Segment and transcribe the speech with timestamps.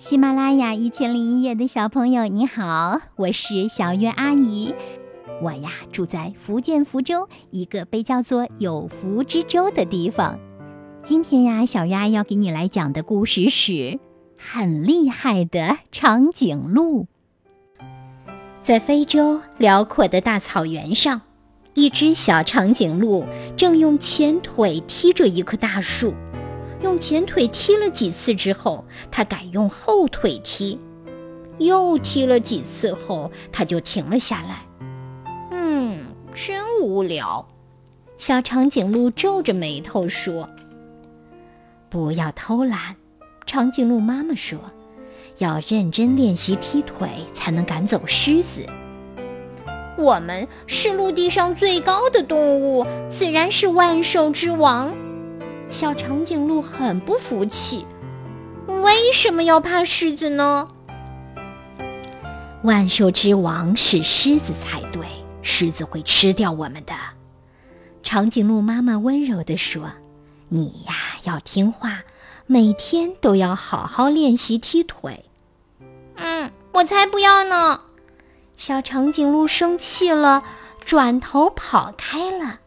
[0.00, 4.74] 喜马拉雅一千零一夜的小朋友，你好，我是小月阿姨。
[5.42, 10.38] 我呀住在福建福州一个被叫做有福之州的地方。
[11.02, 14.00] 今天呀，小月阿姨要给你来讲的故事是
[14.38, 17.06] 很厉害的长颈鹿。
[18.62, 21.20] 在非洲辽阔的大草原上，
[21.74, 26.14] 一只小长颈鹿正用前腿踢着一棵大树。
[26.82, 30.78] 用前腿踢了几次之后，他改用后腿踢。
[31.58, 34.64] 又踢了几次后，他就停了下来。
[35.50, 37.46] 嗯，真无聊。
[38.16, 40.48] 小长颈鹿皱着眉头说
[41.90, 42.96] ：“不要偷懒。”
[43.44, 44.58] 长颈鹿妈妈说
[45.36, 48.64] ：“要认真练习踢腿，才能赶走狮子。”
[49.98, 54.94] 我们是陆地上最高的动物，自然是万兽之王。
[55.70, 57.86] 小长颈鹿很不服气
[58.66, 60.68] ：“为什么要怕狮子呢？”
[62.64, 65.06] 万兽之王是狮子才对，
[65.42, 66.92] 狮子会吃掉我们的。
[68.02, 69.90] 长颈鹿妈妈温柔地说
[70.50, 72.02] ：“你呀，要听话，
[72.46, 75.24] 每天都要好好练习踢腿。
[76.16, 77.80] ”“嗯，我才不要呢！”
[78.58, 80.42] 小长颈鹿生气了，
[80.84, 82.58] 转头跑开了。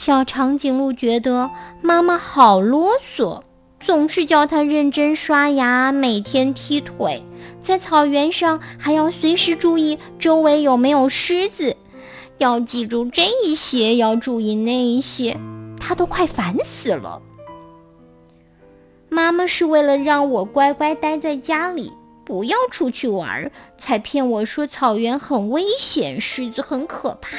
[0.00, 1.50] 小长颈鹿觉得
[1.82, 3.42] 妈妈好啰嗦，
[3.80, 7.22] 总是叫它认真刷牙，每天踢腿，
[7.62, 11.76] 在草原上还要随时注意周围有没有狮子，
[12.38, 15.36] 要记住这一些，要注意那一些，
[15.78, 17.20] 它都快烦死了。
[19.10, 21.92] 妈妈是为了让我乖乖待在家里，
[22.24, 27.36] 不要出去玩，才骗我说草原很危险，狮子很可怕。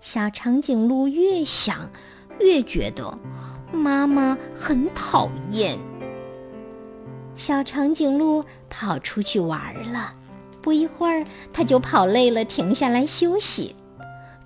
[0.00, 1.90] 小长颈鹿越想，
[2.40, 3.18] 越觉得
[3.70, 5.78] 妈妈很讨厌。
[7.36, 10.14] 小长颈鹿跑出去玩了，
[10.62, 13.76] 不一会儿，它就跑累了，停下来休息。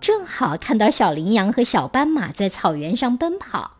[0.00, 3.70] 正好看到小羚羊和小斑马在草原上奔跑。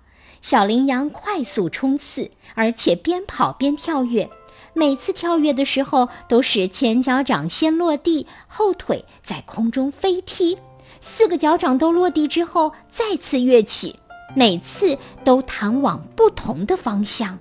[0.43, 4.31] 小羚羊快速冲刺，而且边跑边跳跃。
[4.75, 10.59] 每次跳跃的时候，都是前脚掌先落地，后腿在空中飞踢。
[11.07, 13.95] 四个脚掌都落地之后，再次跃起，
[14.35, 17.39] 每次都弹往不同的方向。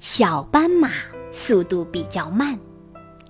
[0.00, 0.90] 小斑马
[1.30, 2.58] 速度比较慢，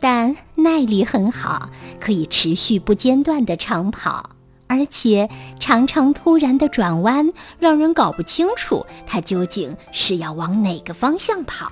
[0.00, 1.68] 但耐力很好，
[2.00, 4.30] 可以持续不间断的长跑，
[4.68, 5.28] 而且
[5.60, 11.70] 常常突然的转弯，让人搞不清楚它究竟是要往哪个方向跑。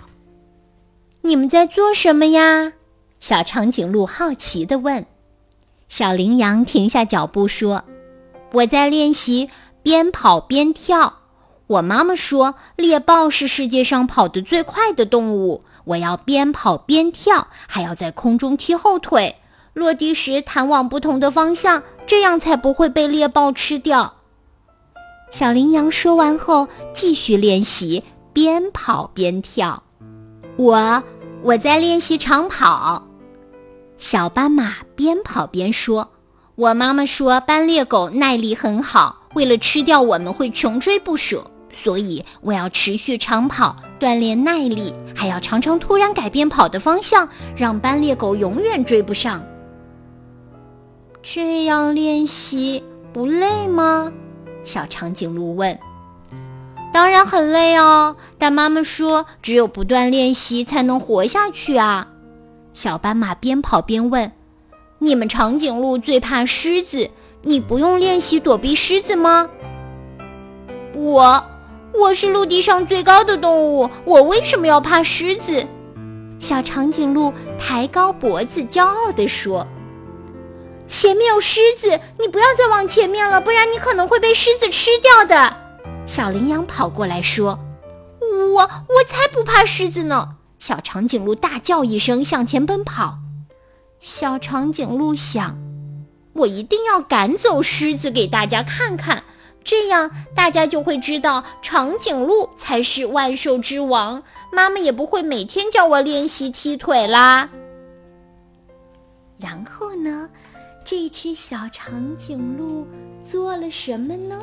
[1.22, 2.74] 你们在做什么呀？
[3.20, 5.06] 小长颈鹿好奇地问。
[5.90, 7.82] 小羚羊停下脚步说
[8.54, 9.50] ：“我在练习
[9.82, 11.14] 边跑边跳。
[11.66, 15.64] 我妈妈说，猎豹是世界上跑得最快的动物。
[15.86, 19.34] 我要边跑边跳，还要在空中踢后腿，
[19.72, 24.14] 落地时弹往不同的方向，这样才不会被猎豹吃掉。”
[25.32, 29.82] 小羚羊说完后，继续练习边跑边跳。
[30.56, 31.02] 我
[31.42, 33.09] 我在练习长跑。
[34.00, 36.08] 小斑马边跑边说
[36.56, 49.44] ：“我妈妈说，斑鬣狗耐力很好，为了吃掉我们会穷追不舍，所以我要持续长跑，锻炼耐力，还要常常突然改变跑的方向，让斑鬣狗永远追不上。
[51.22, 52.82] 这样练习
[53.12, 54.10] 不累吗？”
[54.64, 55.78] 小长颈鹿问。
[56.90, 62.08] “当然很累哦，但妈妈说，只有不断练习才能活下去啊。”
[62.72, 64.32] 小斑马边跑边问
[65.00, 67.10] ：“你们长颈鹿最怕狮子，
[67.42, 69.48] 你不用练习躲避狮子吗
[70.94, 71.44] ？”“我，
[71.92, 75.66] 我是陆地上最高的动物，我为什么要怕狮子？”
[76.38, 79.66] 小长颈鹿抬高脖子，骄傲地说
[80.86, 85.56] ：“前面有狮子，你不要再往前面了，不然你可能会被狮子吃掉的。”
[86.06, 87.58] 小羚羊跑过来说
[88.54, 93.18] ：“我，我才不怕狮子呢。”小长颈鹿大叫一声，向前奔跑。
[93.98, 95.58] 小长颈鹿想
[96.34, 99.24] ：“我一定要赶走狮子，给大家看看，
[99.64, 104.22] 这样大家就会知道长颈鹿才是万兽之王。
[104.52, 107.48] 妈妈也不会每天叫我练习踢腿啦。”
[109.40, 110.28] 然后呢？
[110.82, 112.86] 这只小长颈鹿
[113.24, 114.38] 做了什么呢？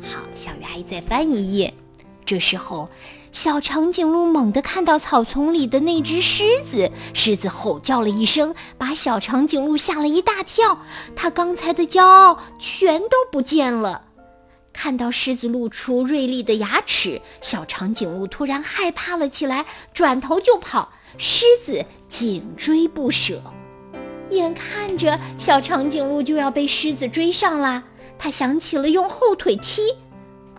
[0.00, 1.72] 好，小鱼阿姨再翻一页。
[2.32, 2.88] 这时候，
[3.30, 10.78] 小长颈鹿猛地看到草丛里的那只狮子，狮子吼叫了一声，把小长颈鹿吓了一大跳。
[11.14, 14.00] 它刚才的骄傲全都不见了。
[14.72, 20.90] 看到狮子露出锐利的牙齿，小长颈鹿突然害怕了起来，转头就跑。
[21.18, 23.42] 狮子紧追不舍，
[24.30, 27.84] 眼看着小长颈鹿就要被狮子追上了，
[28.18, 29.82] 它想起了用后腿踢，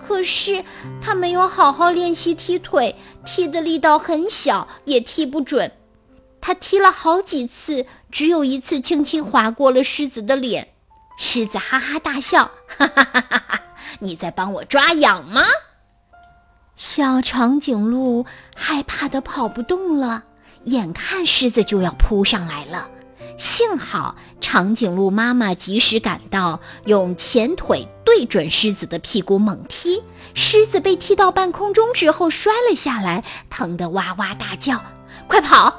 [0.07, 0.63] 可是
[1.01, 2.95] 他没有好好练习踢腿，
[3.25, 5.71] 踢的力道很小，也踢不准。
[6.41, 10.69] 他踢了好几次，只有一次轻轻划过了狮子的脸。
[11.17, 13.61] 狮子哈哈大笑，哈哈哈哈哈！
[13.99, 15.43] 你在帮我抓痒吗？
[16.75, 18.25] 小长颈鹿
[18.55, 20.23] 害怕的跑不动了。
[20.65, 22.89] 眼看狮子就要扑上来了，
[23.37, 30.01] 幸好长颈鹿妈妈及时赶到，用前腿对准狮子的屁股猛踢，
[30.33, 34.81] 狮子被踢到半空中之后摔了下来，疼得哇哇大叫。
[35.27, 35.73] 快跑！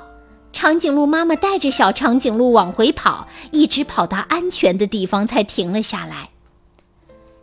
[0.52, 6.30] 长颈鹿妈妈带着小长颈鹿往回跑，一直跑到安全的地方才停了下来。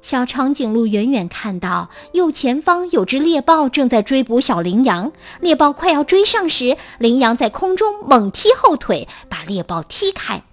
[0.01, 10.43] 小长颈鹿远远看到右前方有只猎豹正在追捕小羚羊，猎豹快要追上时，羚羊在空中猛踢后腿，把猎豹踢开。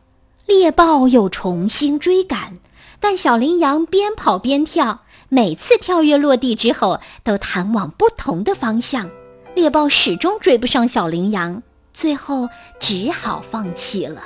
[0.47, 2.59] 猎豹又重新追赶，
[3.00, 9.11] 但小羚羊边跑边跳，每次跳跃落地之后都弹往不同的方向，
[9.55, 11.62] 猎豹始终追不上小羚羊，
[11.95, 12.49] 最后
[12.79, 14.23] 只好放弃了。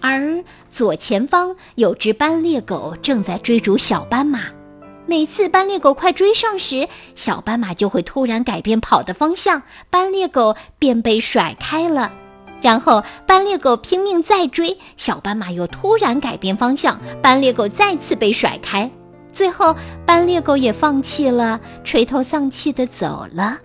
[0.00, 4.42] 而左前方有只斑鬣狗正在追逐小斑马，
[5.06, 12.12] 每次斑鬣狗快追上时，小斑马就会突然改变跑的方向，斑鬣狗便被甩开了。
[12.60, 18.90] 然后斑鬣狗拼命再追，小斑马又突然改变方向，斑鬣狗再次被甩开。
[19.32, 19.74] 最后
[20.04, 23.58] 斑鬣狗也放弃了，垂头丧气地走了。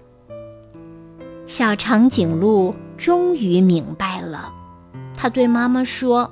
[1.47, 4.53] 小长颈鹿终于明白了。
[5.24, 6.30] 他对妈妈说：“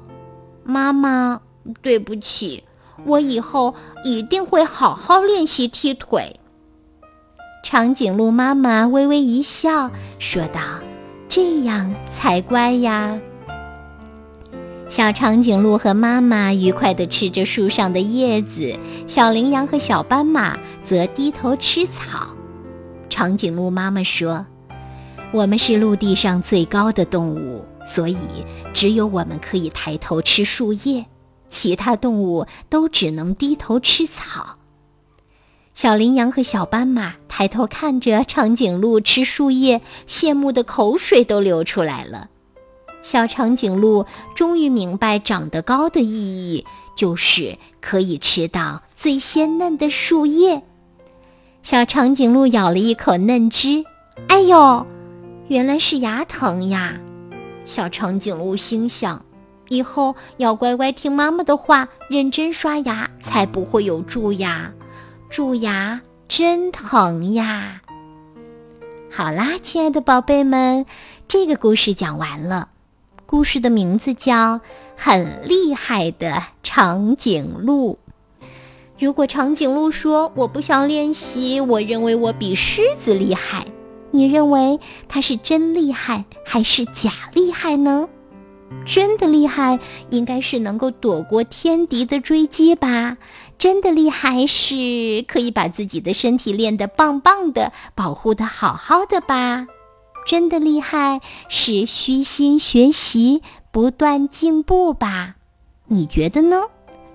[0.66, 1.40] 妈妈，
[1.82, 2.62] 对不起，
[3.06, 3.74] 我以后
[4.04, 6.38] 一定会好好练习踢腿。”
[7.64, 9.90] 长颈鹿妈妈微微一笑，
[10.20, 10.60] 说道
[11.30, 13.18] ：“这样才乖呀。”
[14.92, 18.76] 小长颈鹿和妈妈愉快地吃着树上的叶子，
[19.08, 22.28] 小羚羊和小斑马则低头吃草。
[23.08, 24.46] 长颈鹿妈妈说
[25.32, 28.18] ：“我们是陆地上最高的动物。”所以，
[28.74, 31.06] 只有我们可以抬头吃树叶，
[31.50, 34.58] 其他动物都只能低头吃草。
[35.74, 42.30] 小羚羊和小斑马抬头看着长颈鹿吃树叶，羡慕的口水都流出来了。
[43.02, 44.06] 小长颈鹿
[44.36, 50.62] 终于明白长得高的意义，就是可以吃到最鲜嫩的树叶。
[51.64, 53.84] 小长颈鹿咬了一口嫩枝，
[54.28, 54.86] 哎呦，
[55.48, 57.00] 原来是牙疼呀！
[57.72, 59.26] 小长颈鹿心想
[59.70, 64.74] ：“以后要乖乖听妈妈的话，认真刷牙，才不会有蛀牙。
[65.30, 67.82] 蛀牙真疼呀！”
[69.10, 70.86] 好啦，亲爱的宝贝们，
[71.30, 72.68] 这个故事讲完了。
[73.26, 74.56] 故事的名字叫
[74.98, 77.98] 《很厉害的长颈鹿》。
[79.00, 83.66] 如果长颈鹿说：“我不想练习，我认为我比狮子厉害。”
[84.12, 88.08] 你认为他是真厉害还是假厉害呢？
[88.86, 89.80] 真的厉害
[90.12, 93.18] 应该是能够躲过天敌的追击吧？
[93.58, 99.68] 真的厉害是可以把自己的身体练得棒棒的，保护得好好的吧？
[100.26, 101.20] 真的厉害
[101.50, 105.36] 是虚心学习，不断进步吧？
[105.88, 106.64] 你觉得呢？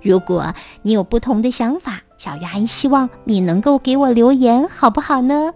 [0.03, 5.53] 如果你有不同的想法，小鱼阿姨希望你能够给我留言，好不好呢？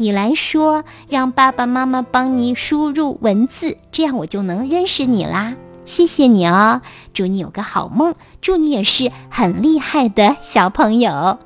[0.00, 5.54] 你来说，让爸爸妈妈帮你输入文字，这样我就能认识你啦。
[5.84, 6.80] 谢谢你哦，
[7.12, 11.38] 祝你有个好梦，祝你也是很厉害的小朋友。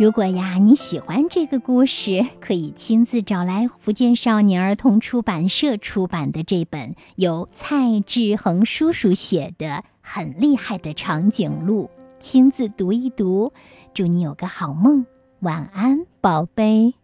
[0.00, 9.66] 如果呀你喜欢这个故事，可以亲自找来福建少年儿童出版社出版的这本由蔡志恒叔叔写的
[10.00, 11.84] 《很厉害的长颈鹿》，
[12.18, 13.52] 亲自读一读。
[13.92, 15.04] 祝你有个好梦，
[15.40, 16.94] 晚安，宝贝。